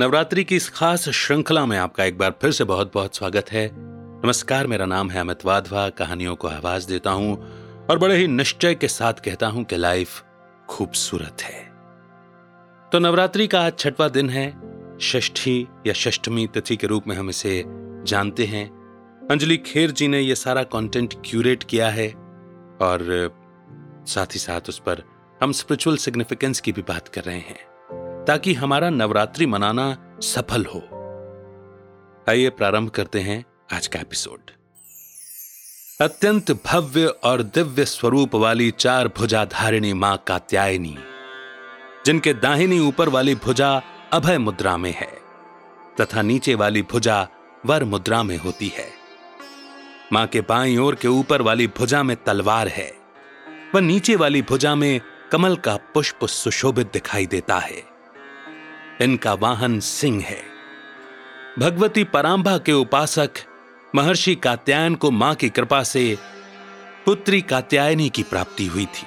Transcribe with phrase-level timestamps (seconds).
[0.00, 3.70] नवरात्रि की इस खास श्रृंखला में आपका एक बार फिर से बहुत बहुत स्वागत है।
[3.74, 7.34] नमस्कार, मेरा नाम है अमित वाधवा, कहानियों को आवाज़ देता हूँ
[7.90, 10.22] और बड़े ही निश्चय के साथ कहता हूँ कि लाइफ
[10.68, 11.64] खूबसूरत है।
[12.92, 14.46] तो नवरात्रि का आज छठवां दिन है।
[14.98, 17.64] षष्ठी या षष्ठमी तिथि के रूप में हम इसे
[18.04, 18.66] जानते हैं।
[19.30, 22.08] अंजलि खेर जी ने यह सारा कंटेंट क्यूरेट किया है
[22.80, 23.34] और
[24.08, 25.02] साथ ही साथ उस पर
[25.42, 27.77] हम स्पिरिचुअल सिग्निफिकेंस की भी बात कर रहे हैं।
[28.28, 30.80] ताकि हमारा नवरात्रि मनाना सफल हो।
[32.28, 34.50] आइए प्रारंभ करते हैं आज का एपिसोड।
[36.00, 40.96] अत्यंत भव्य और दिव्य स्वरूप वाली चार भुजा धारिणी माँ कात्यायनी,
[42.06, 45.10] जिनके दाहिनी ऊपर वाली भुजा अभय मुद्रा में है,
[46.00, 47.28] तथा नीचे वाली भुजा
[47.66, 48.88] वर मुद्रा में होती है।
[50.12, 52.92] माँ के बाई ओर के ऊपर वाली भुजा में तलवार है
[53.74, 55.00] वह नीचे वाली भुजा में
[55.32, 57.87] कमल का पुष्प सुशोभित दिखाई देता है।
[59.02, 60.42] इनका वाहन सिंह है।
[61.58, 63.30] भगवती परांबा के उपासक
[63.94, 66.18] महर्षि कात्यायन को माँ की कृपा से
[67.06, 69.06] पुत्री कात्यायनी की प्राप्ति हुई थी।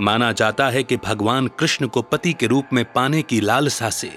[0.00, 4.12] माना जाता है कि भगवान कृष्ण को पति के रूप में पाने की लालसा से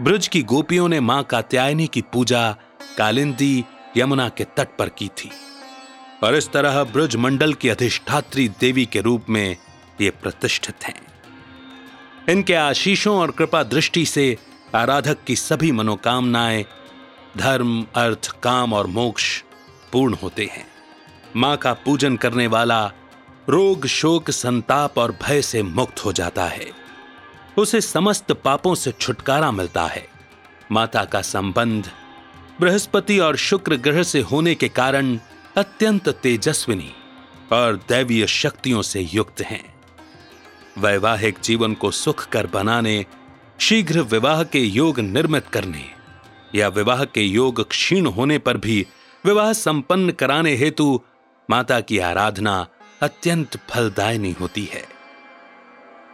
[0.00, 2.56] ब्रज की गोपियों ने माँ कात्यायनी की पूजा
[2.98, 3.64] कालिंदी
[3.96, 5.30] यमुना के तट पर की थी।
[6.22, 9.56] और इस तरह ब्रज मंडल की अधिष्ठात्री देवी के रूप में
[10.00, 11.05] ये प्रतिष्ठित हैं।
[12.28, 14.38] इनके आशीषों और कृपा दृष्टि से
[14.74, 16.64] आराधक की सभी मनोकामनाएँ,
[17.36, 19.42] धर्म, अर्थ, काम और मोक्ष
[19.92, 20.66] पूर्ण होते हैं।
[21.36, 22.92] माँ का पूजन करने वाला
[23.48, 26.66] रोग, शोक, संताप और भय से मुक्त हो जाता है।
[27.58, 30.08] उसे समस्त पापों से छुटकारा मिलता है।
[30.72, 31.90] माता का संबंध
[32.60, 35.18] बृहस्पति और शुक्र ग्रह से होने के कारण
[35.56, 36.92] अत्यंत तेजस्विनी
[37.52, 39.75] और दैवीय शक्तियों से युक्त हैं।
[40.78, 43.06] वैवाहिक जीवन को सुख कर बनाने,
[43.58, 45.84] शीघ्र विवाह के योग निर्मित करने,
[46.54, 48.86] या विवाह के योग क्षीण होने पर भी
[49.24, 51.00] विवाह संपन्न कराने हेतु
[51.50, 52.66] माता की आराधना
[53.02, 54.84] अत्यंत फलदायनी होती है।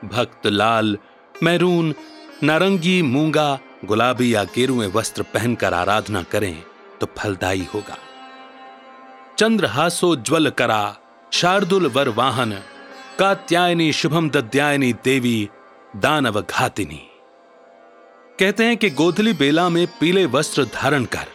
[0.05, 0.99] भक्त लाल,
[1.43, 1.95] मैरून,
[2.43, 6.63] नारंगी, मूँगा, गुलाबी या गेरुए वस्त्र पहनकर आराधना करें
[7.01, 7.99] तो फलदायी होगा।
[9.39, 10.97] चंद्रहासोज्वल करा,
[11.33, 12.53] शार्दुल वर वाहन
[13.23, 15.49] कात्यायनी शुभम दद्यायनी देवी
[15.97, 17.01] दानव घातिनी।
[18.39, 21.27] कहते हैं कि गोधली बेला में पीले वस्त्र धारण कर,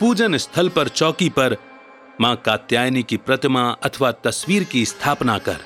[0.00, 1.56] पूजन स्थल पर चौकी पर
[2.20, 5.60] माँ कात्यायनी की प्रतिमा अथवा तस्वीर की स्थापना कर,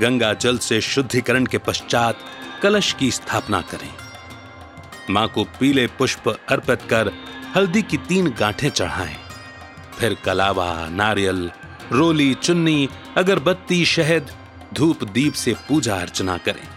[0.00, 2.18] गंगा जल से शुद्धिकरण के पश्चात
[2.62, 3.90] कलश की स्थापना करें।
[5.10, 7.12] माँ को पीले पुष्प अर्पित कर
[7.56, 9.16] हल्दी की तीन गांठें चढ़ाएँ।
[9.98, 11.50] फिर कलावा, नारियल,
[11.92, 14.30] रोली, चुन्नी, अगरबत्ती, शहद
[14.72, 16.68] धूप दीप से पूजा अर्चना करें।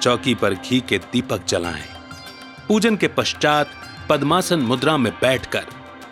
[0.00, 1.84] चौकी पर घी के दीपक जलाएँ।
[2.68, 3.70] पूजन के पश्चात
[4.08, 5.66] पद्मासन मुद्रा में बैठकर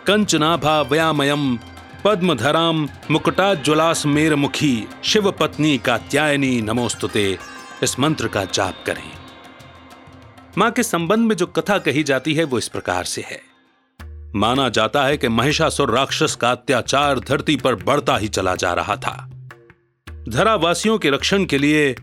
[0.07, 1.59] कंचनाभा व्यामयम
[2.05, 7.37] पद्मधराम मुकुटाज्वलास मेर मुखी शिव पत्नी का त्यायनी नमोस्तुते
[7.83, 9.11] इस मंत्र का जाप करें।
[10.57, 13.41] माँ के संबंध में जो कथा कही जाती है वो इस प्रकार से है।
[14.35, 18.95] माना जाता है कि महिषासुर राक्षस का अत्याचार धरती पर बढ़ता ही चला जा रहा
[18.95, 19.31] था।
[20.29, 21.95] धरावासियों के रक्षण के लिए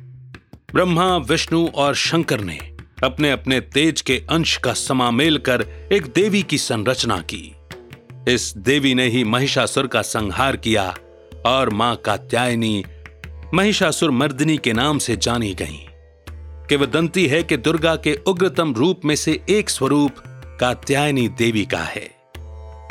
[0.74, 2.58] ब्रह्मा, विष्णु और शंकर ने
[3.04, 5.62] अपने अपने तेज के अंश का समामेल कर
[5.92, 7.54] एक देवी की संरचना की।
[8.28, 10.94] इस देवी ने ही महिषासुर का संहार किया
[11.46, 12.84] और माँ कात्यायनी
[13.54, 15.86] महिषासुर मर्दिनी के नाम से जानी गई।
[16.68, 20.14] किवदंती है कि दुर्गा के उग्रतम रूप में से एक स्वरूप
[20.60, 22.10] कात्यायनी देवी का है।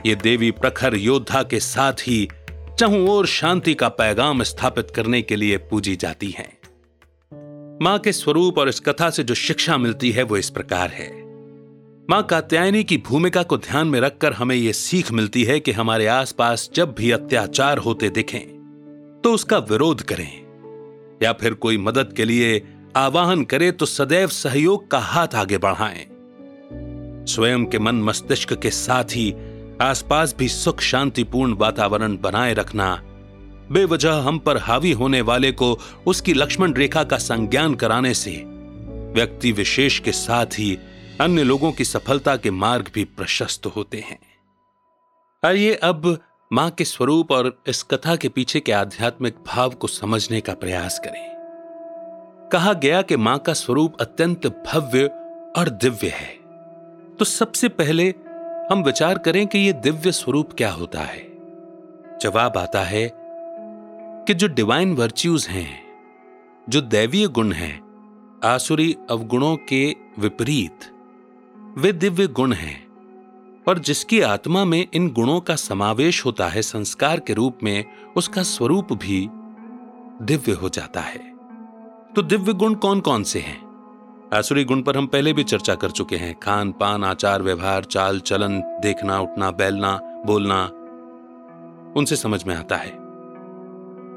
[0.05, 2.27] ये देवी प्रखर योद्धा के साथ ही
[2.81, 6.57] चहु और शांति का पैगाम स्थापित करने के लिए पूजी जाती हैं।
[7.83, 11.09] माँ के स्वरूप और इस कथा से जो शिक्षा मिलती है वो इस प्रकार है।
[12.09, 16.07] माँ कात्यायनी की भूमिका को ध्यान में रखकर हमें यह सीख मिलती है कि हमारे
[16.07, 20.31] आसपास जब भी अत्याचार होते दिखें तो उसका विरोध करें।
[21.23, 22.63] या फिर कोई मदद के लिए
[22.95, 26.05] आवाहन करे तो सदैव सहयोग का हाथ आगे बढ़ाएँ।
[27.27, 29.33] स्वयं के मन मस्तिष्क के साथ ही
[29.81, 33.01] आसपास भी सुख शांतिपूर्ण वातावरण बनाए रखना,
[33.71, 35.77] बेवजह हम पर हावी होने वाले को
[36.07, 38.31] उसकी लक्ष्मण रेखा का संज्ञान कराने से,
[39.13, 40.77] व्यक्ति विशेष के साथ ही
[41.21, 44.19] अन्य लोगों की सफलता के मार्ग भी प्रशस्त होते हैं।
[45.43, 46.17] आइए अब
[46.53, 50.99] माँ के स्वरूप और इस कथा के पीछे के आध्यात्मिक भाव को समझने का प्रयास
[50.99, 51.29] करें।
[52.51, 55.05] कहा गया कि माँ का स्वरूप अत्यंत भव्य
[55.57, 56.39] और दिव्य है।
[57.19, 58.13] तो सबसे पहले
[58.69, 61.19] हम विचार करें कि यह दिव्य स्वरूप क्या होता है।
[62.21, 63.11] जवाब आता है
[64.27, 65.83] कि जो डिवाइन वर्च्यूज हैं,
[66.69, 67.81] जो दैवीय गुण हैं,
[68.43, 70.79] आसुरी अवगुणों के विपरीत,
[71.77, 72.87] वे दिव्य गुण हैं
[73.67, 77.85] और जिसकी आत्मा में इन गुणों का समावेश होता है संस्कार के रूप में,
[78.17, 79.29] उसका स्वरूप भी
[80.25, 81.33] दिव्य हो जाता है।
[82.15, 83.70] तो दिव्य गुण कौन कौन से हैं?
[84.33, 88.19] आसुरी गुण पर हम पहले भी चर्चा कर चुके हैं। खान, पान, आचार, व्यवहार, चाल,
[88.19, 90.65] चलन, देखना, उठना, बैलना, बोलना,
[91.97, 92.91] उनसे समझ में आता है।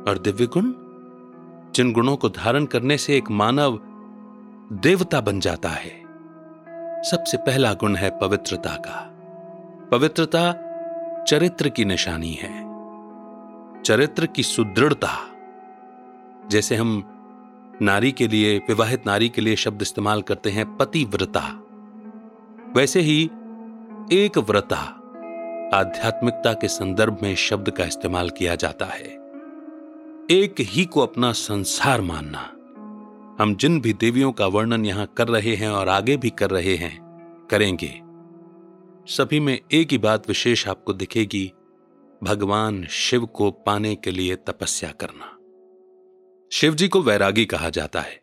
[0.08, 0.72] और दिव्य गुण?
[1.74, 3.80] जिन गुणों को धारण करने से एक मानव
[4.72, 6.02] देवता बन जाता है।
[7.02, 9.10] सबसे पहला गुण है पवित्रता का।
[9.90, 10.52] पवित्रता
[11.24, 12.64] चरित्र की निशानी है।
[13.82, 15.28] चरित्र की सुदृढ़ता,
[16.48, 17.10] जैसे हम
[17.82, 21.60] नारी के लिए, विवाहित नारी के लिए शब्द इस्तेमाल करते हैं पतिव्रता।
[22.76, 23.24] वैसे ही
[24.12, 25.00] एक व्रता
[25.74, 29.06] आध्यात्मिकता के संदर्भ में शब्द का इस्तेमाल किया जाता है।
[30.30, 32.50] एक ही को अपना संसार मानना।
[33.42, 36.76] हम जिन भी देवियों का वर्णन यहाँ कर रहे हैं और आगे भी कर रहे
[36.76, 37.04] हैं,
[37.50, 38.02] करेंगे।
[39.06, 41.52] सभी में एक ही बात विशेष आपको दिखेगी,
[42.22, 45.33] भगवान शिव को पाने के लिए तपस्या करना।
[46.54, 48.22] शिव जी को वैरागी कहा जाता है।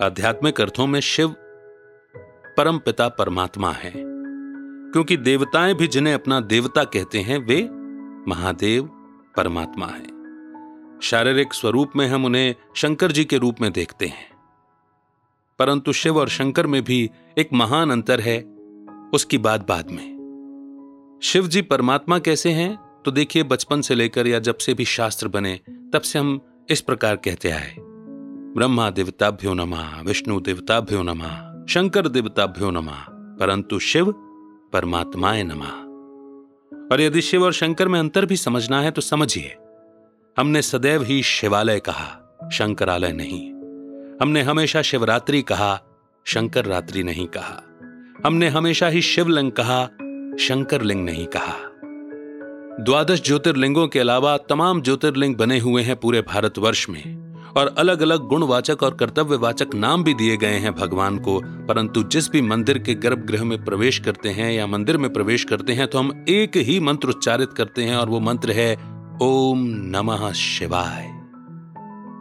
[0.00, 1.34] आध्यात्मिक अर्थों में शिव
[2.56, 7.68] परम पिता परमात्मा है, क्योंकि देवताएँ भी जिन्हें अपना देवता कहते हैं, वे
[8.30, 8.84] महादेव
[9.36, 10.06] परमात्मा है।
[11.00, 14.30] शारीरिक स्वरूप में हम उन्हें शंकर जी के रूप में देखते हैं।
[15.58, 18.40] परंतु शिव और शंकर में भी एक महान अंतर है,
[19.14, 24.38] उसकी बात बाद में। शिव जी परमात्मा कैसे हैं तो देखिए बचपन से लेकर या
[24.38, 25.60] जब से भी शास्त्र बने,
[25.92, 27.74] तब से हम इस प्रकार कहते आए,
[28.56, 33.06] ब्रह्मा देवताभ्यो नमा, विष्णु देवताभ्यो नमा, शंकर देवताभ्यो नमा,
[33.40, 34.10] परंतु शिव
[34.72, 35.70] परमात्माए नमा।
[36.92, 39.56] और यदि शिव और शंकर में अंतर भी समझना है तो समझिए,
[40.38, 43.50] हमने सदैव ही शिवालय कहा, शंकरालय नहीं।
[44.22, 45.80] हमने हमेशा शिवरात्रि कहा,
[46.24, 47.62] शंकर रात्रि नहीं कहा।
[48.26, 49.84] हमने हमेशा ही शिवलिंग कहा,
[50.40, 51.56] शंकरलिंग नहीं कहा।
[52.80, 57.02] द्वादश ज्योतिर्लिंगों के अलावा तमाम ज्योतिर्लिंग बने हुए हैं पूरे भारतवर्ष में,
[57.56, 62.30] और अलग अलग गुणवाचक और कर्तव्यवाचक नाम भी दिए गए हैं भगवान को, परंतु जिस
[62.30, 65.98] भी मंदिर के गर्भगृह में प्रवेश करते हैं या मंदिर में प्रवेश करते हैं तो
[65.98, 68.72] हम एक ही मंत्र उच्चारित करते हैं, और वो मंत्र है,
[69.22, 69.64] ओम
[69.96, 71.06] नमः शिवाय।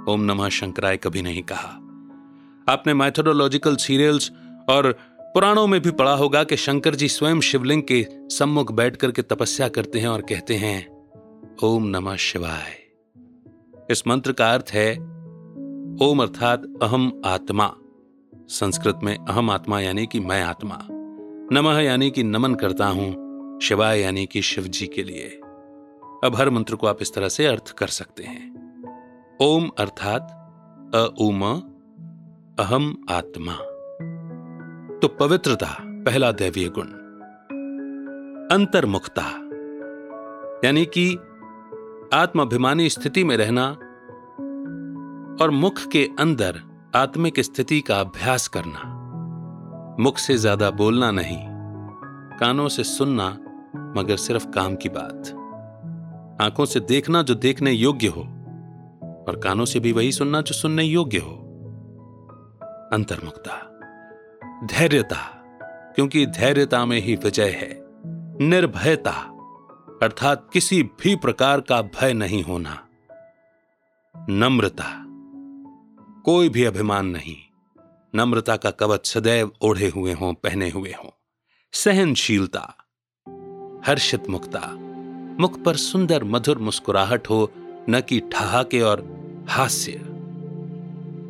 [0.10, 1.80] ओम नमः शंकराय कभी नहीं कहा।
[2.68, 4.32] आपने मैथोडोलॉजिकल सीरियल्स
[4.70, 4.96] और
[5.34, 9.68] पुराणों में भी पढ़ा होगा कि शंकर जी स्वयं शिवलिंग के सम्मुख बैठ करके तपस्या
[9.68, 11.08] करते हैं और कहते हैं,
[11.64, 12.74] ओम नमः शिवाय।
[13.92, 14.96] इस मंत्र का अर्थ है,
[16.02, 17.76] ओम अर्थात अहम आत्मा।
[18.48, 20.80] संस्कृत में अहम आत्मा यानी कि मैं आत्मा।
[21.52, 23.10] नमः यानी कि नमन करता हूँ,
[23.60, 25.28] शिवाय यानी कि शिव जी के लिए।
[26.24, 28.54] अब हर मंत्र को आप इस तरह से अर्थ कर सकते हैं।
[29.42, 30.40] ओम अर्थात
[30.96, 31.42] अ उम
[32.60, 33.73] अहम आत्मा।
[35.04, 36.88] तो पवित्रता, पहला दैवीय गुण।
[38.52, 39.22] अंतर्मुखता,
[40.68, 41.16] यानी कि
[42.14, 43.66] आत्माभिमानी स्थिति में रहना
[45.44, 46.60] और मुख के अंदर
[46.96, 48.80] आत्मिक स्थिति का अभ्यास करना।
[50.00, 51.40] मुख से ज़्यादा बोलना नहीं,
[52.40, 53.30] कानों से सुनना,
[53.98, 55.28] मगर सिर्फ़ काम की बात।
[56.42, 58.22] आँखों से देखना जो देखने योग्य हो,
[59.28, 61.36] और कानों से भी वही सुनना जो सुनने योग्य हो।
[62.94, 63.73] अंतर्मुक्ता
[64.64, 65.18] धैर्यता,
[65.96, 67.84] क्योंकि धैर्यता में ही विजय है।
[68.48, 69.12] निर्भयता,
[70.04, 72.88] अर्थात किसी भी प्रकार का भय नहीं होना।
[74.30, 75.06] नम्रता,
[76.26, 77.36] कोई भी अभिमान नहीं।
[78.16, 81.10] नम्रता का कवच सदैव ओढ़े हुए हों, पहने हुए हों।
[81.72, 82.76] सहनशीलता,
[83.86, 84.62] हर्षित मुक्ता,
[85.40, 87.52] मुख पर सुंदर मधुर मुस्कुराहट हो,
[87.90, 89.92] न कि ठहाके और हास्य।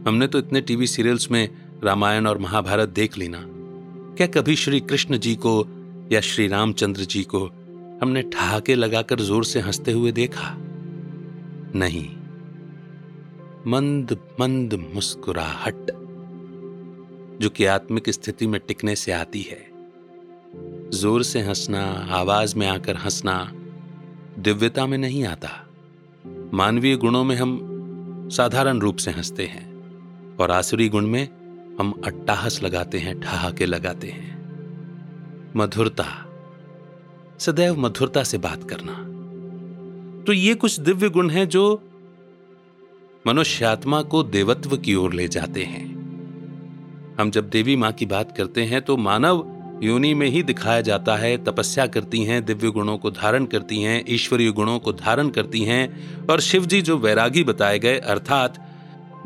[0.07, 3.45] हमने तो इतने टीवी सीरियल्स में रामायण और महाभारत देख लेना।
[4.17, 5.67] क्या कभी श्री कृष्ण जी को
[6.11, 7.45] या श्री रामचंद्र जी को
[8.01, 10.57] हमने ठहाके लगाकर ज़ोर से हँसते हुए देखा?
[11.75, 12.09] नहीं।
[13.67, 15.91] मंद मंद मुस्कुराहट,
[17.41, 19.67] जो कि आत्मिक स्थिति में टिकने से आती है।
[20.89, 23.51] ज़ोर से हंसना, आवाज़ में आकर हंसना
[24.39, 25.67] दिव्यता में नहीं आता।
[26.53, 27.69] मानवीय गुणों में हम
[28.31, 29.73] साधारण रूप से हँसते हैं
[30.37, 31.42] और आसुरी गुण में
[31.79, 34.31] हम अट्टाहस लगाते हैं, ठहाके लगाते हैं।
[35.55, 36.05] मधुरता,
[37.39, 38.93] सदैव मधुरता से बात करना।
[40.23, 41.81] तो ये कुछ दिव्य गुण हैं जो
[43.27, 45.85] मनुष्यात्मा को देवत्व की ओर ले जाते हैं।
[47.19, 49.49] हम जब देवी माँ की बात करते हैं तो मानव
[49.83, 54.03] योनि में ही दिखाया जाता है, तपस्या करती हैं, दिव्य गुणों को धारण करती हैं,
[54.07, 58.67] ईश्वरीय गुणों को धारण करती हैं, और शिव जी जो वैरागी बताए गए, अर्थात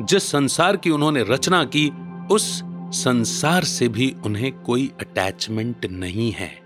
[0.02, 1.90] जिस संसार की उन्होंने रचना की
[2.30, 6.62] उस संसार से भी उन्हें कोई अटैचमेंट नहीं है।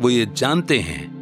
[0.00, 1.16] वो ये जानते हैं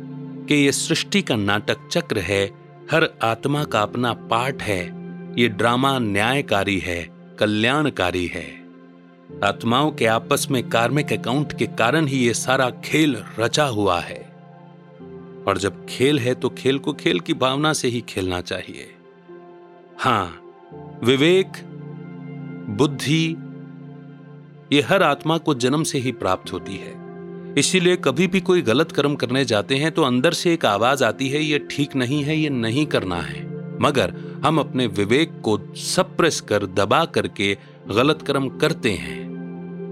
[0.48, 2.46] कि ये सृष्टि का नाटक चक्र है,
[2.90, 4.82] हर आत्मा का अपना पाठ है,
[5.38, 8.64] ये ड्रामा न्यायकारी है, कल्याणकारी है।
[9.44, 14.34] आत्माओं के आपस में कार्मिक अकाउंट के कारण ही ये सारा खेल रचा हुआ है।
[15.48, 18.94] और जब खेल है तो खेल को खेल की भावना से ही खेलना चाहिए।
[19.98, 20.40] हाँ,
[21.04, 21.52] विवेक
[22.68, 23.36] बुद्धि,
[24.72, 26.92] ये हर आत्मा को जन्म से ही प्राप्त होती है।
[27.58, 31.28] इसीलिए कभी भी कोई गलत कर्म करने जाते हैं तो अंदर से एक आवाज़ आती
[31.28, 33.42] है, ये ठीक नहीं है, ये नहीं करना है।
[33.80, 37.56] मगर हम अपने विवेक को सप्रेस कर, दबा करके
[37.88, 39.22] गलत कर्म करते हैं।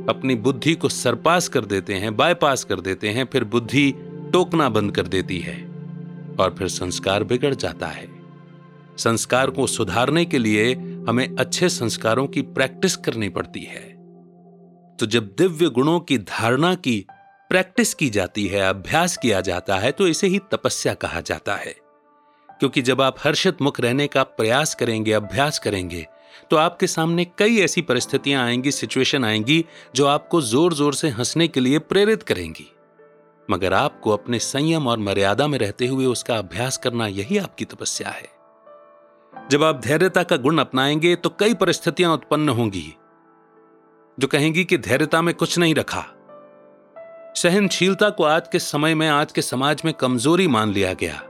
[0.09, 3.93] अपनी बुद्धि को सरपास कर देते हैं, बायपास कर देते हैं, फिर बुद्धि
[4.33, 5.57] टोकना बंद कर देती है
[6.41, 8.09] और फिर संस्कार बिगड़ जाता है।
[8.99, 10.75] संस्कार को सुधारने के लिए
[11.09, 13.82] हमें अच्छे संस्कारों की प्रैक्टिस करनी पड़ती है।
[14.99, 17.04] तो जब दिव्य गुणों की धारणा की
[17.50, 21.75] प्रैक्टिस की जाती है, अभ्यास किया जाता है तो इसे ही तपस्या कहा जाता है।
[22.61, 26.06] क्योंकि जब आप हर्षित मुख रहने का प्रयास करेंगे, अभ्यास करेंगे
[26.50, 31.49] तो आपके सामने कई ऐसी परिस्थितियाँ आएँगी सिचुएशन आएँगी, जो आपको ज़ोर ज़ोर से हंसने
[31.49, 32.66] के लिए प्रेरित करेंगी।
[33.49, 38.09] मगर आपको अपने संयम और मर्यादा में रहते हुए उसका अभ्यास करना यही आपकी तपस्या
[38.09, 38.28] है।
[39.51, 42.95] जब आप धैर्यता का गुण अपनाएँगे तो कई परिस्थितियाँ उत्पन्न होंगी,
[44.21, 46.05] जो कहेंगी कि धैर्यता में कुछ नहीं रखा।
[47.37, 51.23] सहनशीलता को आज के समय में, आज के समाज में कमज़ोरी मान लिया गया।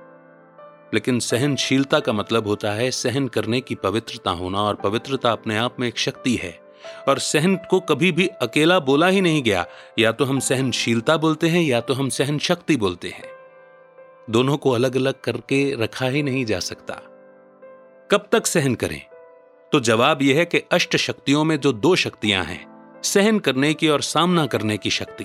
[0.95, 5.81] लेकिन सहनशीलता का मतलब होता है सहन करने की पवित्रता होना, और पवित्रता अपने आप
[5.81, 6.61] में एक शक्ति है।
[7.09, 9.67] और सहन को कभी भी अकेला बोला ही नहीं गया।
[9.99, 13.25] या तो हम सहनशीलता बोलते हैं, या तो हम सहन शक्ति बोलते हैं।
[14.31, 17.01] दोनों को अलग अलग करके रखा ही नहीं जा सकता।
[18.13, 19.03] कब तक सहन करें?
[19.73, 23.89] तो जवाब यह है कि अष्ट शक्तियों में जो दो शक्तियाँ हैं, सहन करने की
[23.89, 25.25] और सामना करने की शक्ति।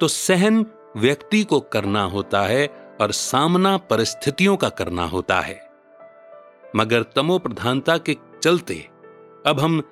[0.00, 0.66] तो सहन
[0.96, 2.66] व्यक्ति को करना होता है
[3.00, 5.70] और सामना परिस्थितियों का करना होता है।
[6.76, 8.88] मगर तमो प्रधानता के चलते,
[9.46, 9.82] अब हम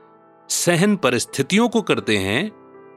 [0.49, 2.51] सहन परिस्थितियों को करते हैं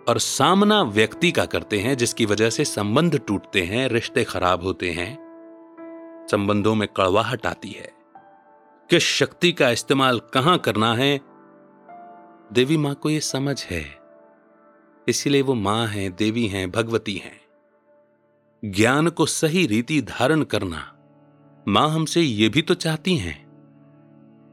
[0.09, 4.91] और सामना व्यक्ति का करते हैं, जिसकी वजह से संबंध टूटते हैं, रिश्ते खराब होते
[4.91, 5.17] हैं,
[6.31, 7.92] संबंधों में कड़वाहट आती है।
[8.93, 11.21] किस शक्ति का इस्तेमाल कहाँ करना है?
[12.53, 13.85] देवी माँ को यह समझ है।
[15.07, 17.41] इसलिए वो माँ है, देवी हैं, भगवती हैं।
[18.71, 20.97] ज्ञान को सही रीति धारण करना,
[21.67, 23.47] माँ हमसे ये भी तो चाहती हैं।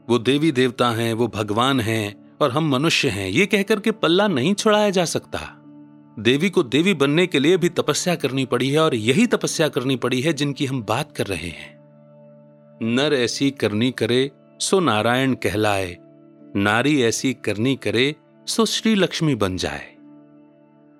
[0.09, 4.27] वो देवी देवता हैं, वो भगवान हैं और हम मनुष्य हैं, ये कहकर के पल्ला
[4.27, 5.39] नहीं छुड़ाया जा सकता।
[6.19, 9.95] देवी को देवी बनने के लिए भी तपस्या करनी पड़ी है और यही तपस्या करनी
[9.95, 11.80] पड़ी है जिनकी हम बात कर रहे हैं।
[12.83, 15.97] नर ऐसी करनी करे, सो नारायण कहलाए।
[16.55, 18.15] नारी ऐसी करनी करे,
[18.47, 19.95] सो श्री लक्ष्मी बन जाए।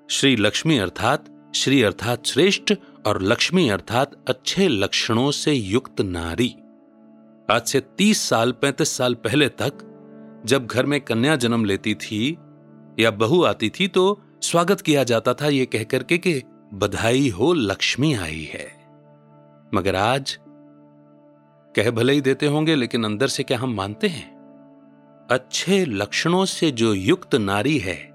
[0.09, 2.73] श्री लक्ष्मी अर्थात, श्री अर्थात श्रेष्ठ
[3.05, 6.55] और लक्ष्मी अर्थात अच्छे लक्षणों से युक्त नारी।
[7.51, 9.73] आज से तीस साल, पैंतीस साल पहले तक,
[10.45, 12.37] जब घर में कन्या जन्म लेती थी,
[12.99, 18.13] या बहू आती थी तो स्वागत किया जाता था यह कहकर कि बधाई हो लक्ष्मी
[18.13, 18.71] आई है।
[19.73, 20.39] मगर आज
[21.75, 24.31] कह भले ही देते होंगे, लेकिन अंदर से क्या हम मानते हैं?
[25.31, 28.11] अच्छे लक्षणों से जो युक्त नारी है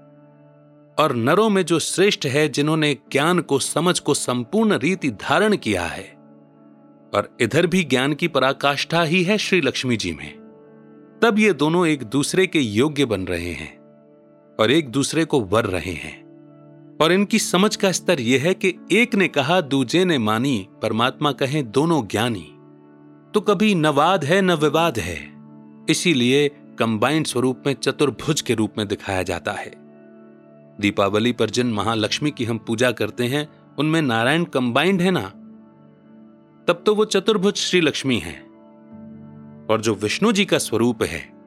[0.99, 5.83] और नरों में जो श्रेष्ठ है, जिन्होंने ज्ञान को, समझ को संपूर्ण रीति धारण किया
[5.83, 6.17] है,
[7.13, 10.33] और इधर भी ज्ञान की पराकाष्ठा ही है श्री लक्ष्मी जी में,
[11.21, 13.77] तब ये दोनों एक दूसरे के योग्य बन रहे हैं
[14.59, 16.27] और एक दूसरे को वर रहे हैं।
[17.01, 21.31] और इनकी समझ का स्तर यह है कि एक ने कहा, दूजे ने मानी, परमात्मा
[21.31, 22.53] कहें, दोनों ज्ञानी।
[23.33, 25.33] तो कभी न वाद है, न विवाद है।
[25.89, 29.73] इसीलिए कंबाइंड स्वरूप में चतुर्भुज के रूप में दिखाया जाता है।
[30.79, 35.33] दीपावली पर जिन महालक्ष्मी की हम पूजा करते हैं, उनमें नारायण कंबाइंड है ना?
[36.67, 38.39] तब तो वो चतुर्भुज श्री लक्ष्मी है।
[39.69, 41.37] और जो विष्णु जी का स्वरूप है,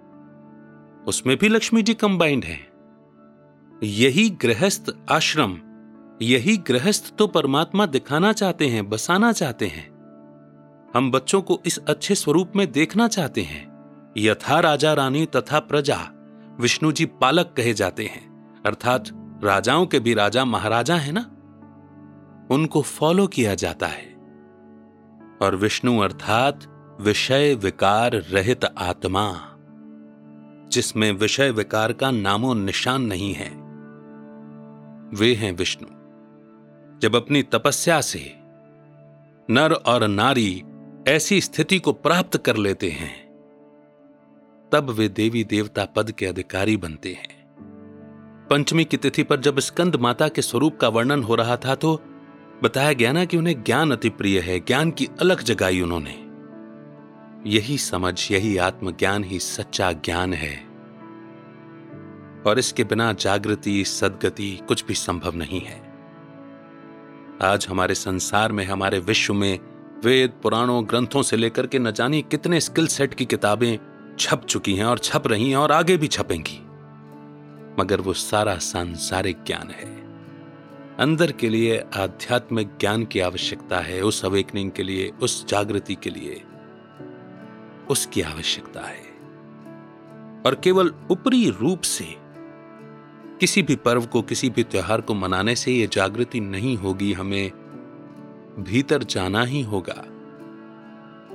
[1.06, 2.70] उसमें भी लक्ष्मी जी कंबाइंड है।
[3.82, 5.58] यही गृहस्थ आश्रम,
[6.22, 9.89] यही गृहस्थ तो परमात्मा दिखाना चाहते हैं, बसाना चाहते हैं।
[10.94, 13.70] हम बच्चों को इस अच्छे स्वरूप में देखना चाहते हैं।
[14.18, 15.98] यथा राजा रानी तथा प्रजा,
[16.60, 19.04] विष्णु जी पालक कहे जाते हैं। अर्थात
[19.44, 21.20] राजाओं के भी राजा महाराजा है ना?
[22.54, 24.14] उनको फॉलो किया जाता है।
[25.42, 26.66] और विष्णु अर्थात
[27.00, 29.56] विषय विकार रहित आत्मा,
[30.68, 33.50] जिसमें विषय विकार का नामो निशान नहीं है।
[35.14, 35.88] वे हैं विष्णु।
[36.98, 38.36] जब अपनी तपस्या से
[39.50, 40.62] नर और नारी
[41.08, 43.28] ऐसी स्थिति को प्राप्त कर लेते हैं,
[44.72, 47.54] तब वे देवी देवता पद के अधिकारी बनते हैं।
[48.50, 52.02] पंचमी की तिथि पर जब स्कंद माता के स्वरूप का वर्णन हो रहा था तो
[52.62, 56.26] बताया गया ना कि उन्हें ज्ञान अति प्रिय है, ज्ञान की अलग जगाई उन्होंने।
[57.50, 60.56] यही समझ, यही आत्मज्ञान ही सच्चा ज्ञान है।
[62.46, 65.80] और इसके बिना जागृति, सदगति कुछ भी संभव नहीं है।
[67.42, 69.69] आज हमारे संसार में, हमारे विश्व में
[70.04, 73.78] वेद, पुराणों, ग्रंथों से लेकर के न जाने कितने स्किल सेट की किताबें
[74.18, 76.58] छप चुकी हैं और छप रही हैं और आगे भी छपेंगी।
[77.82, 80.02] मगर वो सारा सांसारिक ज्ञान है।
[80.98, 86.10] अंदर के लिए आध्यात्मिक ज्ञान की आवश्यकता है, उस अवेकनिंग के लिए, उस जागृति के
[86.10, 86.42] लिए।
[87.90, 89.10] उसकी आवश्यकता है।
[90.46, 92.16] और केवल ऊपरी रूप से
[93.40, 97.52] किसी भी पर्व को, किसी भी त्योहार को मनाने से यह जागृति नहीं होगी हमें
[98.58, 100.04] भीतर जाना ही होगा।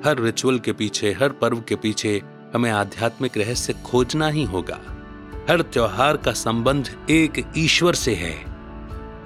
[0.10, 2.22] हर रिचुअल के पीछे, हर पर्व के पीछे
[2.56, 4.80] हमें आध्यात्मिक रहस्य खोजना ही होगा।
[5.50, 8.46] हर त्योहार का संबंध एक ईश्वर से है।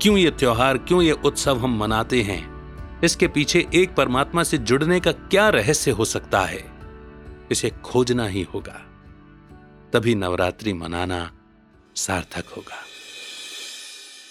[0.01, 2.59] क्यों ये त्योहार, क्यों ये उत्सव हम मनाते हैं?
[3.03, 6.71] इसके पीछे एक परमात्मा से जुड़ने का क्या रहस्य हो सकता है?
[7.51, 8.81] इसे खोजना ही होगा।
[9.93, 11.31] तभी नवरात्रि मनाना
[11.95, 12.85] सार्थक होगा।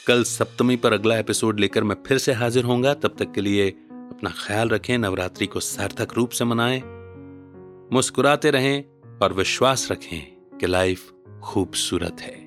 [0.09, 3.71] कल सप्तमी पर अगला एपिसोड लेकर मैं फिर से हाजिर होऊँगा। तब तक के लिए
[3.93, 6.83] अपना ख्याल रखें, नवरात्रि को सार्थक रूप से मनाएँ,
[7.93, 8.85] मुस्कुराते रहें
[9.23, 11.13] और विश्वास रखें कि लाइफ
[11.43, 12.47] खूबसूरत है।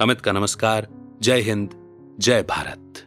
[0.00, 0.88] अमित का नमस्कार,
[1.22, 1.70] जय हिंद,
[2.20, 3.05] जय भारत।